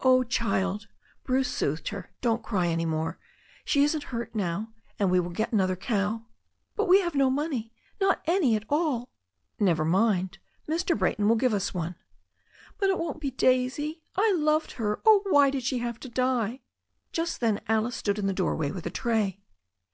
[0.00, 0.88] "Oh, child,"
[1.24, 3.18] Bruce soothed her, "don't cry any more.
[3.64, 4.74] She isn't hurt now.
[4.98, 6.26] And we will get another cow."
[6.76, 9.08] "But we have no money, not any at all."
[9.58, 10.36] "Never mind.
[10.68, 10.98] Mr.
[10.98, 11.94] Brayton will give us one."
[12.76, 14.02] "But it won't be Daisy.
[14.16, 15.00] I loved her.
[15.06, 16.60] Oh, why did she have to die?"
[17.10, 19.40] Just then Alice stood in the doorway with a tray.